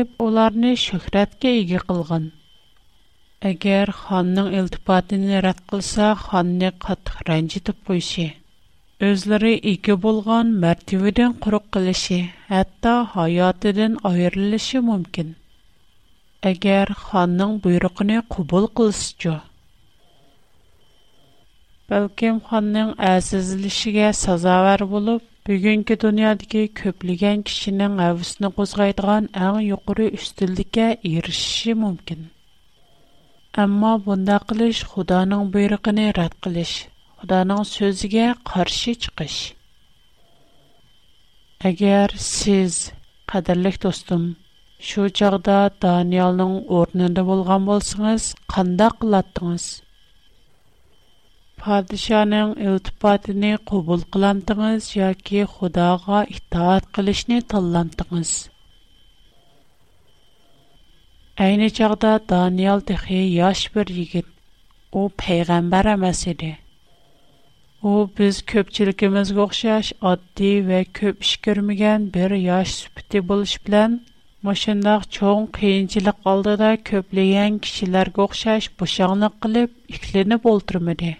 ۋە 0.00 0.08
ئۇلارنى 0.26 0.74
شۆھرەتكە 0.88 1.54
ئىگە 1.60 1.86
قىلغان 1.92 2.28
Әгер 3.48 3.88
ханның 3.98 4.48
илтіпатини 4.56 5.38
рат 5.44 5.60
қылса, 5.72 6.08
ханны 6.22 6.68
қат 6.86 7.08
хранджи 7.12 7.60
тупойши. 7.68 8.26
Өзлари 9.10 9.52
ики 9.70 9.94
болған 10.02 10.50
мәртивиден 10.64 11.36
құрук 11.46 11.70
қылши, 11.76 12.18
хатта 12.50 12.90
хаятиден 13.14 13.94
айырлыши 14.10 14.82
мумкін. 14.88 15.30
Әгер 16.50 16.92
ханның 17.04 17.54
бұйрықыни 17.68 18.18
кубол 18.36 18.68
қылши 18.80 19.08
чо. 19.24 19.38
Бәлкім 21.94 22.42
ханның 22.50 22.90
азизлишіге 23.12 24.10
сазавар 24.20 24.84
болып, 24.92 25.24
бүгінки 25.48 25.96
дуниадігі 26.04 26.66
көплиген 26.82 27.46
кишінің 27.48 27.96
әвісіні 28.10 28.52
қозғайдыған 28.60 29.32
әң 29.48 29.62
юғри 29.70 30.10
үстілдіке 30.20 30.90
ирышши 31.14 31.74
Әмма 33.60 33.90
бунда 34.04 34.34
қылыш 34.50 34.80
Худаның 34.90 35.40
буйрыгын 35.54 35.96
рад 36.16 36.34
қылыш, 36.46 36.74
Худаның 37.22 37.62
сөзіге 37.70 38.26
қаршы 38.50 38.92
чыгыш. 39.06 39.38
Әгәр 41.70 42.14
сез, 42.26 42.76
қадірлік 43.32 43.80
достым, 43.86 44.28
шу 44.90 45.08
чагда 45.22 45.56
Даниялның 45.86 46.52
орнында 46.82 47.26
болған 47.32 47.66
болсаңыз, 47.72 48.28
қандай 48.54 48.94
қылаттыңыз? 49.02 49.66
Падишаның 51.64 52.54
илтипатыны 52.68 53.54
қабул 53.72 54.06
қыламдыңыз 54.14 54.92
яки 55.00 55.42
Худага 55.58 56.22
итаат 56.38 56.86
қылышны 57.00 57.42
талландыңыз? 57.54 58.38
Әйні 61.42 61.68
чағда 61.76 62.08
Даниял 62.30 62.82
тіхи 62.88 63.18
яш 63.34 63.60
бір 63.74 63.88
егіт. 64.00 64.26
О 64.92 65.04
пейғамбар 65.22 65.86
әмәс 65.94 66.18
еді. 66.32 66.50
О 67.80 68.04
біз 68.18 68.40
көпчілікіміз 68.50 69.30
ғоқшаш 69.38 69.92
адди 70.10 70.50
вә 70.66 70.82
көп 70.98 71.24
іш 71.24 71.30
көрмеген 71.46 72.04
бір 72.16 72.34
яш 72.40 72.74
сүпті 72.82 73.22
болыш 73.30 73.54
білән, 73.70 73.96
Мұшындақ 74.44 75.08
чоң 75.16 75.48
қиынчылық 75.56 76.20
алдыда 76.34 76.74
көплеген 76.90 77.56
кішілер 77.64 78.12
ғоқшаш 78.20 78.68
бұшаңлық 78.82 79.40
қылып, 79.44 79.72
икленіп 79.96 80.44
олтырмыды. 80.52 81.14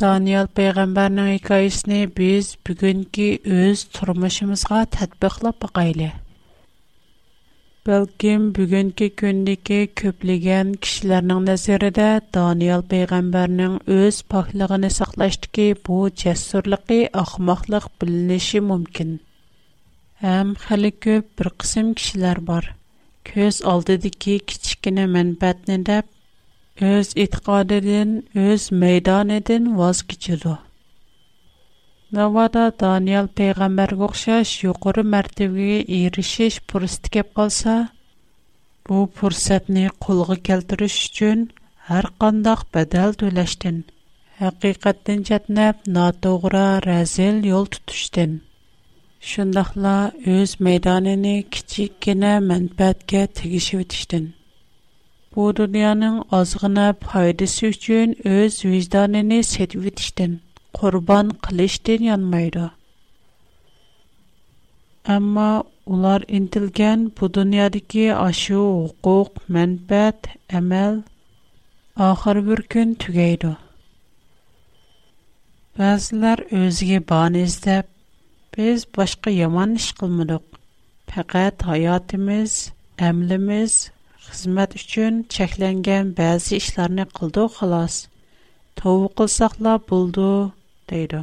Даниял 0.00 0.48
пейғамбарның 0.56 1.34
хикаясыны 1.36 2.06
біз 2.20 2.54
бүгінгі 2.64 3.30
өз 3.60 3.84
тұрмышымызға 3.98 4.84
тәтбіқлап 4.96 5.60
бақайлы. 5.68 6.14
بەلكىم 7.88 8.44
بۈگۈنكى 8.56 9.06
كۈندىكى 9.20 9.78
كۆپلىگەن 10.00 10.68
كىشىلەرنىڭ 10.86 11.42
نەزىرىدە 11.48 12.06
دانىيال 12.36 12.84
پەيغەمبەرنىڭ 12.92 13.74
ئۆز 13.96 14.20
پاكلىقىنى 14.34 14.90
ساقلاشتىكى 15.00 15.66
بۇ 15.88 15.98
جەسۇرلۇقى 16.24 16.98
ئەخمەقلىق 17.22 17.90
بىلىنىشى 18.04 18.62
مۇمكىن 18.70 19.12
ھەم 20.26 20.54
خېلى 20.66 20.92
كۆپ 21.08 21.28
بىر 21.42 21.52
قىسىم 21.64 21.92
كىشىلەر 22.00 22.40
بار 22.50 22.70
ko'z 23.32 23.58
oldidagi 23.74 24.32
kichkina 24.54 25.04
manfaatni 25.18 25.76
deb 25.90 26.82
o'z 26.94 27.12
e'tiqodidan 27.26 28.12
o'z 28.46 28.66
maydonidan 28.84 29.70
voz 29.82 30.02
kechadi 30.14 30.56
Навада 32.16 32.64
Даниэл 32.80 33.26
пайгамбарга 33.38 34.04
оқшаш 34.08 34.48
юқори 34.70 35.02
мәртебеге 35.14 35.78
эришиш 36.02 36.54
фурсат 36.68 37.04
кеп 37.14 37.28
қалса, 37.36 37.74
бу 38.86 38.98
фурсатни 39.18 39.88
қолға 40.04 40.36
келтириш 40.48 40.94
үчүн 41.08 41.40
ҳар 41.88 42.06
қандай 42.22 42.58
бадал 42.74 43.10
төлөштен, 43.20 43.76
ҳақиқаттан 44.40 45.18
чатнап, 45.28 45.76
натоғра 45.96 46.68
разил 46.88 47.36
йол 47.50 47.66
тутуштен. 47.72 48.30
Шундайла 49.30 49.96
өз 50.38 50.60
майданыны 50.64 51.36
кичик 51.54 51.92
гына 52.06 52.32
манфаатка 52.50 53.26
тигишип 53.38 53.80
өтүштен. 53.88 54.24
Бу 55.32 55.50
дүйнөнүн 55.56 56.16
азгына 56.38 56.86
пайдасы 57.08 57.74
үчүн 57.74 58.08
өз 58.38 58.62
вижданыны 58.70 59.42
сетип 59.42 59.82
өтүштен. 59.88 60.34
qurban 60.78 61.26
qilishdan 61.46 62.02
yonmaydi 62.10 62.62
ammo 65.16 65.50
ular 65.96 66.20
intilgan 66.38 67.00
bu 67.18 67.24
dunyodagi 67.36 68.06
ashu 68.28 68.60
huquq 68.82 69.32
manfaat 69.56 70.20
amal 70.60 70.94
oxir 72.08 72.36
bir 72.48 72.60
kun 72.74 72.88
tugaydi 73.04 73.52
ba'zilar 75.78 76.38
o'ziga 76.62 77.00
bahona 77.12 77.40
izlab 77.50 77.86
biz 78.58 78.78
boshqa 78.98 79.30
yomon 79.42 79.70
ish 79.82 79.90
qilmadik 80.02 80.44
faqat 81.14 81.56
hayotimiz 81.70 82.52
amlimiz 83.10 83.72
xizmat 84.26 84.70
uchun 84.80 85.14
cheklangan 85.36 86.04
ba'zi 86.22 86.52
ishlarni 86.62 87.04
qildik 87.20 87.48
xolos 87.60 87.94
tovba 88.82 89.08
qilsaqla 89.22 89.72
bo'ldi 89.92 90.28
deydi. 90.92 91.20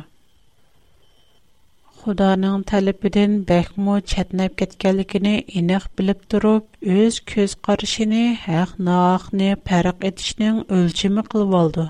Xudanın 2.03 2.63
tələbidən 2.69 3.33
bəkmü 3.49 3.95
çatnab 4.11 4.55
getkənlikini 4.61 5.33
iniq 5.59 5.83
bilib 5.99 6.23
durub, 6.33 6.63
öz 7.01 7.19
köz 7.31 7.53
qarışını 7.67 8.21
həq 8.45 8.71
naqni 8.87 9.51
fərq 9.69 10.05
etişinin 10.09 10.63
ölçümü 10.77 11.23
qılıb 11.33 11.53
oldu. 11.61 11.85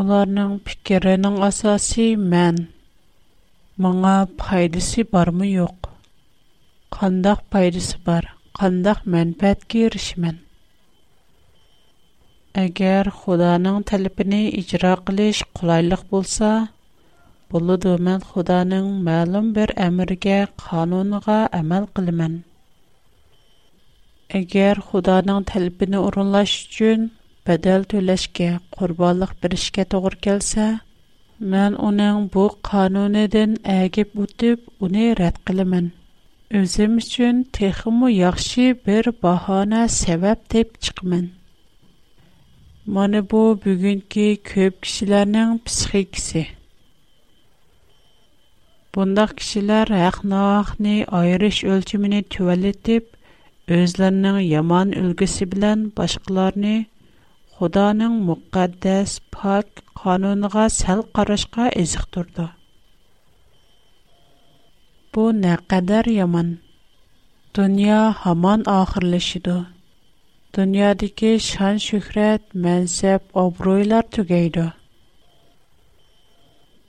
Onların 0.00 0.58
fikirinin 0.68 1.40
asası 1.48 2.10
mən. 2.34 2.60
Mənə 3.80 4.16
faydası 4.42 5.06
barmı 5.12 5.46
yox? 5.46 5.72
Qandaq 6.98 7.40
faydası 7.52 7.96
bar? 8.06 8.28
Qandaq 8.60 9.00
mənfəət 9.14 9.64
Eger 12.58 13.04
Hudaňyň 13.06 13.84
talapyny 13.86 14.38
ýerine 14.50 14.56
ýetirmek 14.58 15.52
gutailyk 15.54 16.00
bolsa, 16.12 16.48
boladym 17.48 18.00
men 18.08 18.20
Hudaňyň 18.30 18.86
ma'lum 19.08 19.52
bir 19.54 19.70
ämirine, 19.84 20.48
kanunyna 20.62 21.44
amal 21.58 21.86
edýärin. 21.94 22.34
Eger 24.40 24.82
Hudaňyň 24.88 25.44
talabyny 25.52 25.98
orunlaşmak 26.02 26.72
üçin 26.72 27.06
bedel 27.46 27.84
töleşki, 27.94 28.50
qurbanlyk 28.78 29.32
birişgä 29.44 29.84
toýar 29.94 30.16
kelse, 30.26 30.66
men 31.38 31.72
onuň 31.90 32.28
bu 32.34 32.48
kanuneden 32.72 33.52
ägip-bütip, 33.76 34.58
ony 34.80 35.14
rat 35.22 35.36
edýärin. 35.46 35.92
Özim 36.62 36.98
üçin 37.04 37.44
tehim 37.54 37.96
we 38.08 38.12
ýagşy 38.18 38.68
bir 38.90 39.04
bahana 39.22 39.86
sebäp 40.02 40.44
dep 40.56 40.68
Мана 42.90 43.20
бу 43.30 43.40
бүгүнкү 43.64 44.22
көп 44.50 44.78
кишилернин 44.84 45.50
психикси. 45.68 46.40
Бундак 48.94 49.36
кишилер 49.38 49.92
ахнахны 50.08 50.94
айрыш 51.20 51.60
өлчүмүнө 51.74 52.18
төвөлөтүп, 52.34 53.06
өзлөрүнүн 53.78 54.40
яман 54.52 54.90
үлгүсү 55.04 55.46
менен 55.52 55.86
башкаларны 56.00 56.72
Худанын 57.54 58.14
мукаддас 58.26 59.14
пак 59.38 59.66
канунуга 60.02 60.66
сал 60.80 61.06
карашка 61.14 61.70
эзик 61.84 62.04
турду. 62.10 62.48
Бу 65.12 65.30
не 65.30 65.54
яман. 66.18 66.58
Дүнья 67.54 68.10
хаман 68.22 68.60
ахырлашыды. 68.66 69.62
Dünyadaki 70.54 71.38
şan 71.40 71.76
şöhret, 71.76 72.54
menseb, 72.54 73.20
obroylar 73.34 74.02
tügeydi. 74.02 74.72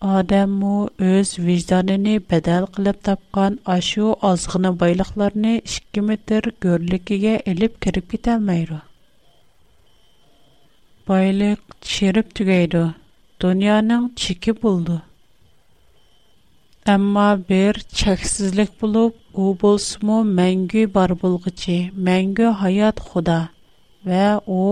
Adem 0.01 0.63
o 0.63 0.89
öz 0.99 1.29
wizdanını 1.31 2.21
bedel 2.31 2.65
qılıb 2.73 2.97
tapqan 3.07 3.59
aşu 3.65 4.15
azıqını 4.21 4.79
baylıqlarını 4.79 5.53
2 5.65 5.79
kilometr 5.93 6.43
gürlükigə 6.63 7.33
elip 7.51 7.81
kirip 7.81 8.11
ketə 8.13 8.35
olmayır. 8.35 8.69
Baylıq 11.07 11.61
çirib 11.81 12.27
tügeydi. 12.35 12.85
Dünyanın 13.41 14.13
çiki 14.15 14.61
buldu. 14.61 15.01
ئەمما 16.89 17.23
بىر 17.49 17.77
چەكسىزلىك 17.97 18.71
بولۇپ، 18.83 19.39
ئۇ 19.41 19.49
بولسىمۇ 19.63 20.15
مەڭگۈ 20.39 20.85
بار 20.95 21.11
بولغۇچى، 21.23 21.75
مەڭگۈ 22.07 22.47
ھايات 22.61 23.01
خۇدا 23.09 23.35
ۋە 24.11 24.23
ئۇ 24.55 24.63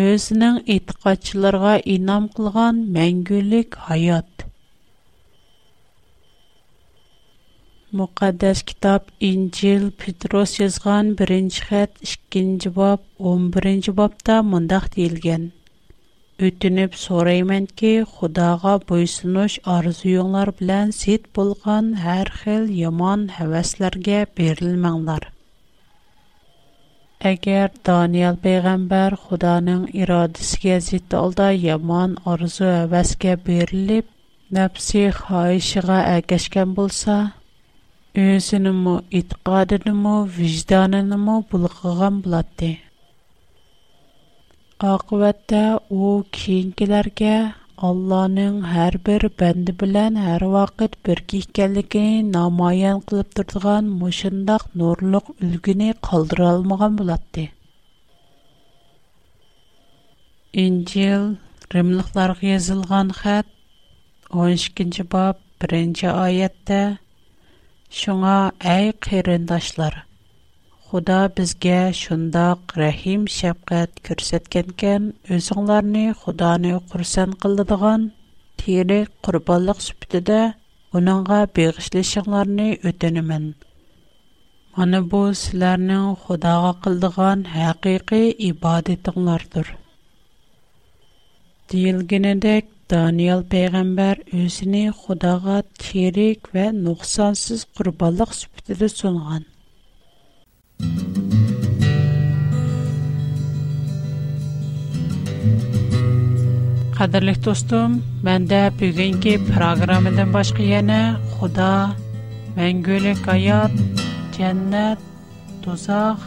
ئۆزىنىڭ 0.00 0.58
ئېتىقادچىلىرىغا 0.74 1.76
ئىنام 1.94 2.26
قىلغان 2.38 2.80
مەڭگۈلۈك 2.98 3.78
ھايات. 3.90 4.44
مۇقەددەس 8.00 8.64
كىتاب 8.72 9.08
ئىنجىل 9.28 9.86
پېتروس 10.02 10.56
يازغان 10.62 11.14
بىرىنچى 11.22 11.68
خەت 11.68 11.94
ئىككىنچى 12.08 12.74
باب 12.80 13.06
ئون 13.20 13.50
بىرىنچى 13.58 13.96
بابتا 14.02 14.38
مۇنداق 14.54 14.88
دېيىلگەن. 14.98 15.48
өтүнүп 16.42 16.94
сорайманки, 17.00 17.90
Худага 18.12 18.72
буйсунуш 18.88 19.54
арзуюңлар 19.72 20.50
белән 20.60 20.90
сит 20.96 21.28
булган 21.38 21.90
һәр 22.04 22.30
хил 22.40 22.64
яман 22.78 23.22
һәвәсләргә 23.36 24.18
берилмәңләр. 24.40 25.28
Әгәр 27.30 27.70
Даниил 27.90 28.40
пәйгамбәр 28.48 29.14
Худаның 29.26 29.86
ирадәсенә 30.02 30.80
зит 30.88 31.14
алда 31.20 31.52
яман 31.66 32.16
арзу 32.34 32.66
һәвәскә 32.72 33.36
берилеп, 33.46 34.08
нәфси 34.58 35.06
хаишыга 35.20 36.00
әгәшкән 36.16 36.74
булса, 36.80 37.20
өзенеме, 38.26 38.98
итқадыныме, 39.22 40.16
вижданыныме 40.40 41.38
булгыган 41.54 42.20
булатты. 42.26 42.78
Ақуатта 44.82 45.78
о 45.88 46.16
кейінгілерге 46.34 47.52
Алланың 47.88 48.56
әр 48.84 48.96
бір 49.08 49.24
бәнді 49.42 49.70
білән 49.82 50.16
әр 50.22 50.42
вақыт 50.54 50.96
бір 51.08 51.20
кейкәлігіне 51.32 52.24
намайын 52.30 52.96
қылып 53.10 53.28
тұрдыған 53.38 53.92
мұшындақ 54.00 54.64
нұрлық 54.82 55.28
үлгіне 55.32 55.92
қалдыра 56.08 56.48
алмаған 56.56 56.96
бұлатты. 57.00 57.44
Инчил 60.64 61.30
римліқларғы 61.76 62.50
езілген 62.56 63.12
қәт 63.20 63.52
13-кінші 64.34 65.06
бап 65.14 65.38
1-кі 65.70 66.82
Шуңа 68.02 68.36
әй 68.74 68.90
Худоа 70.94 71.26
безгә 71.36 71.78
шундый 72.00 72.52
рәхим 72.80 73.22
шафкать 73.36 73.96
күрсәткән, 74.08 75.08
өсөңләрне 75.36 76.02
Худоана 76.18 76.76
курсан 76.92 77.32
кылдыдыган 77.44 78.04
тирә 78.60 78.98
курбанлык 79.26 79.80
сүбүтэ, 79.86 80.38
уныңга 81.00 81.38
бегიშле 81.58 82.02
шунларны 82.12 82.66
өтенемин. 82.92 83.48
Буны 84.78 85.00
бу 85.16 85.22
селәрнең 85.40 86.04
Худоага 86.22 86.70
кылдыган 86.86 87.42
хакыикы 87.56 88.20
ибадеттәңләрдер. 88.52 89.72
Дилгендәк 91.74 92.70
Даниэль 92.94 93.42
пәйгамбер 93.56 94.22
өсөне 94.44 94.84
Худоага 95.00 95.58
чирек 95.88 96.52
ве 96.54 96.68
нуқсансыз 96.86 97.66
курбанлык 97.74 98.36
сүбүтэ 98.42 98.90
соңган 98.94 99.50
Qadirlik 106.96 107.38
dostum, 107.44 107.90
menda 108.26 108.62
bu 108.78 108.86
günki 108.98 109.34
programadan 109.50 110.30
başqa 110.38 110.62
yana, 110.74 111.02
Xuda, 111.34 111.74
Mängölə 112.58 113.14
qayat, 113.26 113.76
Cənnət 114.36 115.04
tuzaq, 115.64 116.26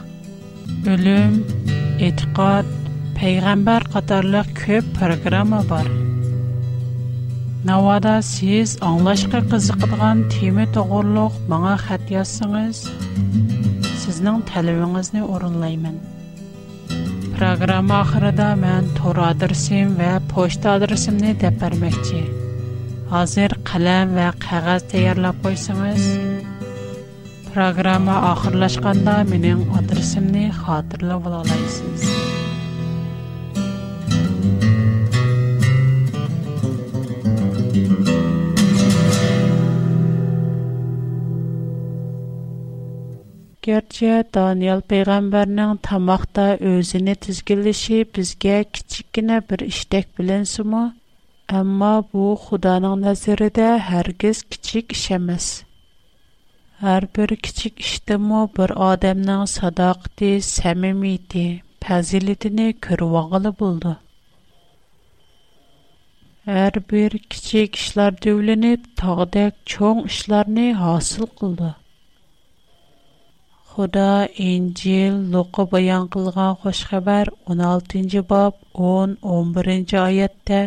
bölüm, 0.85 1.33
etiqad, 2.09 2.67
peyğəmbər 3.19 3.85
qatarlıq 3.93 4.51
köp 4.63 4.91
proqrama 4.97 5.59
var. 5.73 5.87
Nəvada 7.67 8.15
siz 8.27 8.77
anlaşqa 8.91 9.41
qızıqdıqan 9.51 10.27
tema 10.35 10.65
toğurluq, 10.75 11.33
bağa 11.49 11.75
sizning 14.07 14.39
talabangizni 14.49 15.21
o'rinlayman 15.33 15.95
programma 17.39 17.95
oxirida 18.03 18.45
men 18.63 18.85
to'r 18.99 19.17
adresim 19.31 19.89
va 19.99 20.11
pochta 20.33 20.75
adresimni 20.77 21.31
deb 21.43 21.57
bermoqchi 21.65 22.21
hozir 23.13 23.55
qalam 23.71 24.13
va 24.21 24.27
qog'oz 24.47 24.87
tayyorlab 24.93 25.41
qo'ysangiz 25.47 26.03
programma 27.51 28.15
oxirlashganda 28.33 29.17
mening 29.33 29.67
adresimni 29.81 30.45
xotirlab 30.63 31.27
ola 31.31 31.41
olaysiz 31.43 32.16
Gerçi 43.67 44.09
Daniel 44.35 44.79
peyğəmbərinin 44.91 45.71
tamaqda 45.85 46.43
özünü 46.69 47.13
tizginləşi 47.25 47.97
bizə 48.17 48.53
kiçikkənə 48.77 49.39
bir 49.49 49.59
iştək 49.65 50.05
bilinsinmi? 50.19 50.83
Amma 51.61 51.89
bu 52.13 52.27
Xudanın 52.43 53.01
nəzərində 53.07 53.65
hər 53.89 54.11
kəs 54.23 54.39
kiçik 54.55 54.95
iş 54.97 55.01
emas. 55.17 55.47
Hər 56.85 57.09
bir 57.17 57.33
kiçik 57.47 57.83
işdimi 57.87 58.39
bir 58.55 58.71
adamın 58.89 59.43
sadaqəti, 59.55 60.29
səmimiyyəti, 60.51 61.45
fəzilətini 61.87 62.67
görüvağılı 62.87 63.51
buldu. 63.63 63.91
Hər 66.55 66.79
bir 66.93 67.19
kiçik 67.35 67.75
işlər 67.83 68.15
dövlənib 68.27 68.87
tağdək 69.03 69.59
çox 69.75 70.07
işlərni 70.13 70.69
hasil 70.85 71.27
qıldı. 71.43 71.73
Худа 73.79 74.13
Инҗил 74.51 75.15
Лука 75.31 75.63
баян 75.73 76.07
кылган 76.11 76.55
хош 76.61 76.79
хәбәр 76.89 77.29
16нчы 77.53 78.23
баб 78.31 78.55
10-11нче 78.73 79.99
аятта 80.03 80.61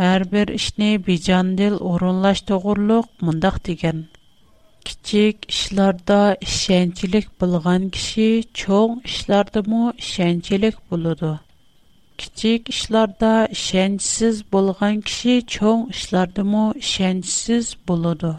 һәр 0.00 0.24
бер 0.32 0.50
эшне 0.58 0.88
биҗандил 1.08 1.78
орынлаш 1.90 2.42
тогырлык 2.50 3.06
мондак 3.28 3.60
дигән. 3.70 4.02
Кичек 4.88 5.46
эшләрдә 5.54 6.18
ишенчилек 6.48 7.30
булган 7.44 7.86
киши 7.98 8.26
чоң 8.62 8.98
эшләрдә 9.12 9.62
мо 9.70 9.94
ишенчилек 10.02 10.82
булыды. 10.92 11.30
kichik 12.22 12.62
ishlarda 12.74 13.30
ishonchsiz 13.58 14.36
bo'lgan 14.54 14.96
kishi 15.06 15.34
cho'ng 15.54 15.80
ishlardami 15.94 16.64
ishonchsiz 16.86 17.68
bo'ladi 17.88 18.30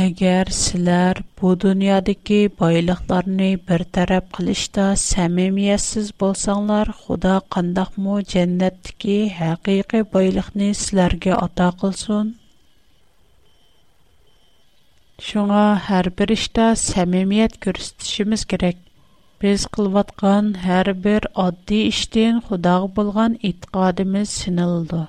Әгәр 0.00 0.48
силәр 0.56 1.18
бу 1.40 1.48
дөньядагы 1.62 2.36
байлыкларны 2.60 3.48
бер 3.70 3.82
тарап 3.96 4.30
кылышта 4.38 4.86
сәмимиясез 5.02 6.06
болсаңлар, 6.22 6.88
Худа 7.00 7.34
кандакмы 7.56 8.22
дәннәттәге 8.32 9.16
хакыйкы 9.40 10.00
байлыкны 10.14 10.70
силәргә 10.84 11.34
ата 11.40 11.66
кылсын. 11.82 12.32
Шуңа 15.28 15.60
һәр 15.90 16.08
бер 16.22 16.34
иштә 16.40 16.70
сәмимият 16.84 17.60
күрсәтүшебез 17.66 18.46
керек. 18.54 18.80
Без 19.44 19.68
кылып 19.76 20.00
аткан 20.06 20.50
һәр 20.64 20.94
адди 20.96 21.18
оддий 21.48 21.86
иштән 21.92 22.40
Худага 22.48 22.92
булган 23.00 23.36
иткадыбыз 23.52 24.38
синылды. 24.40 25.08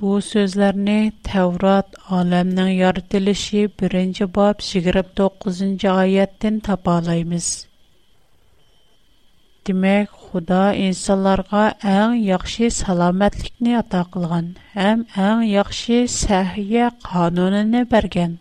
Бу 0.00 0.16
сөзләрне 0.24 0.94
Тәврат 1.26 1.94
аламның 2.16 2.66
яртылышы 2.78 3.60
1-нче 3.84 4.26
баб 4.38 4.58
29-нчы 4.66 5.88
аяттан 5.92 6.58
табалайбыз. 6.66 7.46
Димәк, 9.68 10.10
Худа 10.24 10.60
инсанларга 10.88 11.62
иң 11.94 12.18
яхшы 12.26 12.68
саламатлыкны 12.80 13.78
ата 13.80 14.02
кылган 14.16 14.52
һәм 14.74 15.06
иң 15.28 15.40
яхшы 15.54 16.02
сәхия 16.18 16.90
канунын 17.08 17.74
бергән. 17.94 18.36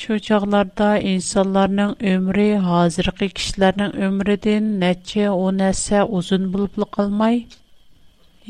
Шу 0.00 0.18
чагларда 0.30 0.90
инсанларның 1.14 1.94
өмри 2.16 2.48
хәзерге 2.66 3.30
кешеләрнең 3.38 3.94
өмриден 4.10 4.72
нәчә 4.82 5.30
10 5.46 5.62
әсә 5.70 6.02
узын 6.20 6.50
булып 6.58 6.82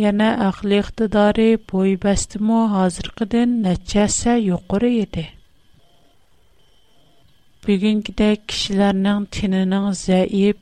Yana 0.01 0.29
ahli 0.49 0.77
iqtidori 0.83 1.45
bo'ybastimi 1.71 2.59
hozirgidan 2.75 3.51
necha 3.65 4.05
hissa 4.07 4.35
yuqori 4.51 4.91
edi. 5.05 5.25
Bugünkidek 7.67 8.47
kishilarning 8.53 9.27
tinining 9.39 9.89
zaif, 10.07 10.57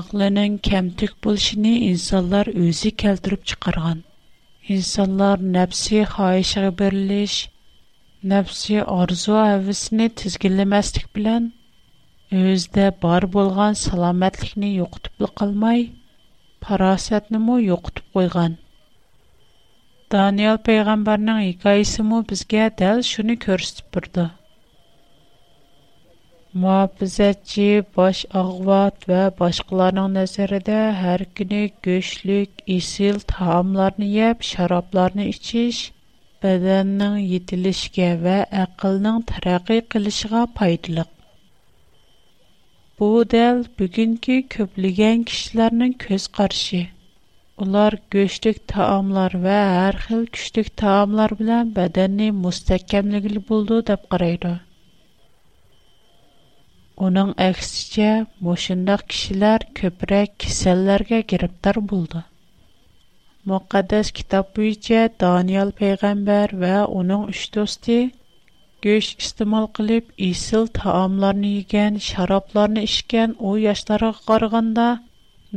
aqlining 0.00 0.58
kamtik 0.68 1.14
bo'lishini 1.28 1.72
insonlar 1.88 2.46
o'zi 2.66 2.90
keltirib 3.04 3.42
chiqargan. 3.52 4.02
İnsanlar 4.76 5.40
nəfsi 5.56 6.02
xahişə 6.12 6.68
birləş, 6.82 7.36
nəfsi 8.34 8.76
arzu 8.98 9.38
həvəsini 9.46 10.10
tizginləməslik 10.24 11.08
bilən 11.16 11.48
özdə 12.44 12.90
bar 13.06 13.24
bolğan 13.38 13.72
salamətliyini 13.88 14.74
yoxutub 14.82 15.32
qalmay, 15.42 15.86
парасатны 16.68 17.38
мо 17.44 17.54
юқтып 17.64 18.16
қойған. 18.16 18.54
Даниэл 20.12 20.58
пайғамбарның 20.66 21.38
хикаясы 21.44 22.02
мо 22.08 22.18
бізге 22.32 22.64
дәл 22.80 22.98
шуны 23.10 23.36
көрсетіп 23.44 23.88
тұрды. 23.96 24.24
Муафизатчы, 26.64 27.68
баш 27.96 28.20
ағват 28.42 29.08
ва 29.12 29.22
башқаларның 29.40 30.10
нәзірі 30.20 30.60
де 30.68 30.76
әр 31.14 31.24
күні 31.40 31.62
көшлік, 31.86 32.62
есіл 32.76 33.20
тағамларны 33.32 34.08
еп, 34.28 34.44
шарапларны 34.52 35.28
ішіш, 35.32 35.80
бәдәннің 36.44 37.18
етілішке 37.38 38.12
ва 38.26 38.40
әқылның 38.66 39.22
тәрәқи 39.32 39.80
қылышыға 39.94 40.44
пайдылық. 40.60 41.14
Bu 43.00 43.06
dәл 43.32 43.58
бүгенге 43.80 44.36
көплегән 44.52 45.20
кешеләрнең 45.32 45.90
көз 46.04 46.24
карашы. 46.38 46.78
Ular 47.64 47.96
go'shtlik 48.14 48.56
taomlar 48.72 49.36
va 49.44 49.58
har 49.74 49.98
xil 50.06 50.24
kuchlik 50.38 50.70
taomlar 50.82 51.34
bilan 51.42 51.70
badanni 51.78 52.26
mustahkamligili 52.46 53.42
bo'ldi 53.52 53.78
deb 53.92 54.08
qaraydi. 54.14 54.50
Оның 57.10 57.30
әксіче, 57.48 58.10
мұшындақ 58.48 59.06
кішілер 59.14 59.68
көпірәк 59.82 60.34
кеселлерге 60.44 61.22
гіріптар 61.34 61.78
болды. 61.94 62.24
Мұқаддас 63.52 64.10
китап 64.18 64.50
бүйче 64.58 65.06
Даниял 65.24 65.70
пейғамбар 65.82 66.56
вә 66.66 66.74
оның 67.02 67.28
үш 67.30 67.46
дости 67.60 68.02
go'sht 68.86 69.22
iste'mol 69.22 69.64
qilib 69.76 70.10
isil 70.26 70.64
taomlarni 70.78 71.48
yegan 71.52 71.94
sharoblarni 72.08 72.82
ichgan 72.88 73.32
u 73.48 73.50
yoshlarga 73.66 74.10
qaraganda 74.28 74.84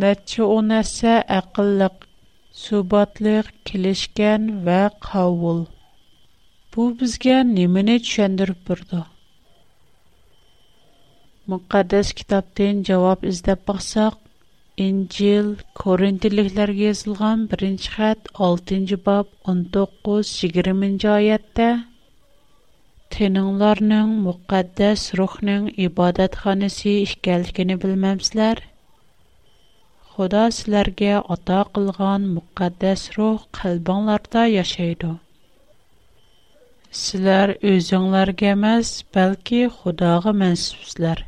necha 0.03 0.47
o'n 0.53 0.65
narsa 0.71 1.11
aqlliq 1.39 2.07
subatliq 2.63 3.51
kelishgan 3.71 4.47
va 4.69 4.79
qovul 5.09 5.59
bu 6.73 6.87
bizga 7.01 7.37
nimani 7.55 7.97
tushuntirib 8.07 8.59
turdi 8.71 9.03
muqaddas 11.53 12.07
kitobdan 12.21 12.81
javob 12.89 13.29
izlab 13.33 13.61
boqsaq 13.69 14.17
injil 14.87 15.47
korintiliklarga 15.83 16.87
yozilgan 16.89 17.45
birinchi 17.53 17.87
xat 17.99 18.19
oltinchi 18.49 18.95
bob 19.11 19.27
19 19.55 19.95
20 20.09 20.35
yigirmanchi 20.45 21.07
oyatda 21.19 21.69
تېنىڭلارنىڭ 23.21 24.11
مۇقەددەس 24.27 25.01
روھنىڭ 25.17 25.65
ئىبادەتخانىسى 25.81 26.93
ئىكەنلىكىنى 27.01 27.75
بىلمەمسىلەر 27.83 28.61
خۇدا 30.13 30.45
سىلەرگە 30.61 31.11
ئاتا 31.19 31.59
قىلغان 31.75 32.25
مۇقەددەس 32.39 33.03
روھ 33.17 33.45
قەلبىڭلاردا 33.59 34.47
ياشايدۇ 34.55 35.11
سىلەر 37.03 37.53
ئۆزۈڭلارگە 37.59 38.51
ئەمەس 38.55 38.93
بەلكى 39.19 39.61
خۇداغا 39.77 40.35
مەنسۇپسىلەر 40.43 41.21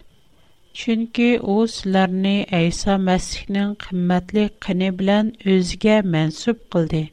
چۈنكى 0.82 1.30
ئۇ 1.42 1.60
سىلەرنى 1.80 2.38
ئەيسا 2.60 2.98
مەسىھنىڭ 3.12 3.78
قىممەتلىك 3.88 4.60
قېنى 4.68 4.92
بىلەن 5.04 5.32
ئۆزىگە 5.48 6.00
مەنسۇپ 6.18 6.66
قىلدى 6.78 7.06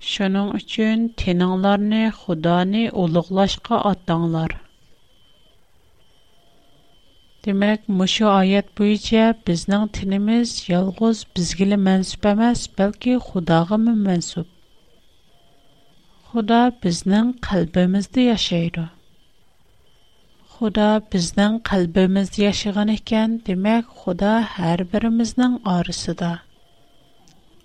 Şunun 0.00 0.52
üçün 0.56 1.08
tenanlarını 1.16 2.08
Xudanı 2.08 2.88
uluqlaşqa 3.02 3.76
atdanlar. 3.92 4.48
Demək, 7.44 7.84
məşu 7.98 8.30
ayət 8.30 8.72
bu 8.78 8.88
yəcə 8.88 9.26
biznin 9.50 9.84
tinimiz 9.98 10.54
yalqız 10.70 11.20
bizgili 11.36 11.76
mənsub 11.88 12.30
əməz, 12.32 12.62
bəlkə 12.78 13.18
Xudağı 13.28 13.78
mı 13.84 13.94
mənsub? 14.08 14.48
Xuda 16.32 16.62
biznin 16.84 17.34
qəlbimizdə 17.48 18.24
yaşayırı. 18.32 18.86
Xuda 20.58 20.88
biznin 21.12 21.60
qəlbimizdə 21.72 22.46
yaşıqan 22.48 22.94
ikən, 22.98 23.36
demək, 23.50 23.94
Xuda 24.02 24.34
hər 24.60 24.88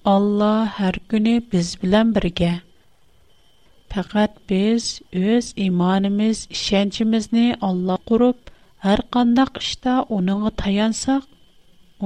Allah 0.09 0.65
hər 0.77 0.97
günü 1.11 1.31
biz 1.51 1.69
bilən 1.83 2.09
birgə. 2.15 2.49
Fəqət 3.93 4.35
biz 4.51 4.89
öz 5.19 5.47
imanimiz, 5.63 6.41
işəncimizni 6.55 7.45
Allah 7.69 7.95
qurub, 8.11 8.35
hər 8.85 9.01
qandaq 9.15 9.57
işdə 9.63 9.95
onunla 10.17 10.51
tayansaq, 10.61 11.25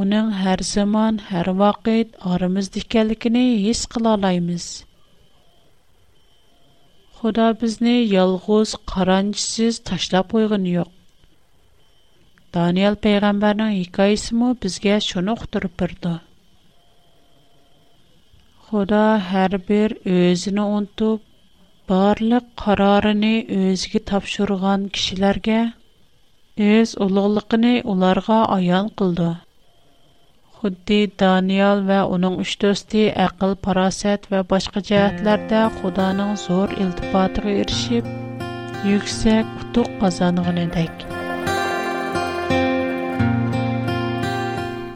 onun 0.04 0.30
hər 0.44 0.64
zaman, 0.70 1.20
hər 1.34 1.50
vaqt 1.64 2.16
aramızdakıligini 2.38 3.44
his 3.68 3.84
qila 3.96 4.16
alaymiz. 4.20 4.70
Xuda 7.20 7.50
bizni 7.66 7.98
yalğız, 8.16 8.78
qarançsız 8.94 9.84
taşlab 9.92 10.32
qoyğun 10.38 10.72
yox. 10.72 10.96
Daniel 12.56 12.96
peyğəmbərinin 13.08 13.78
hekayəsi 13.82 14.52
bizə 14.68 15.00
şunu 15.12 15.38
uqturub 15.40 15.78
birdi. 15.84 16.16
Худа 18.70 18.98
һәр 19.28 19.54
бер 19.68 19.94
өзене 20.16 20.62
онтып, 20.80 21.22
барлык 21.92 22.50
карарыны 22.64 23.32
өзге 23.60 24.00
тапшырган 24.10 24.82
кишиләргә 24.98 25.56
өз 26.66 26.92
улыгылыгын 27.06 27.64
уларга 27.94 28.36
аян 28.58 28.92
кылды. 29.02 29.30
Худди 30.60 31.00
Даниял 31.24 31.82
ва 31.90 31.98
аның 32.20 32.36
үч 32.44 32.52
досты 32.66 33.02
акыл, 33.24 33.56
парасат 33.68 34.28
ва 34.34 34.44
башка 34.54 34.84
җәһәтләрдә 34.92 35.62
Худаның 35.80 36.38
зур 36.44 36.76
илтифатыга 36.86 37.56
эришип, 37.64 38.12
yüksek 38.94 39.50
kutuk 39.64 39.90
kazanığın 40.06 40.60
edek. 40.68 41.08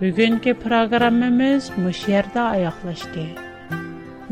Bugünkü 0.05 0.55
programımız 0.67 1.71
Müşer'de 1.87 2.41
ayaklaştı. 2.53 3.25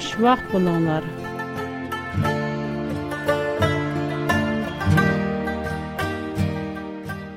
Xush 0.00 0.16
vaxt 0.24 0.44
bulunlar. 0.52 1.19